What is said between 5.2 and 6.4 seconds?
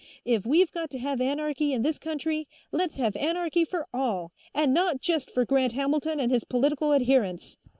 for Grant Hamilton and